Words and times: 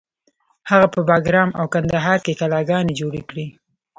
هغه 0.69 0.87
په 0.93 0.99
بګرام 1.09 1.49
او 1.59 1.65
کندهار 1.73 2.19
کې 2.25 2.37
کلاګانې 2.39 2.93
جوړې 2.99 3.21
کړې 3.29 3.45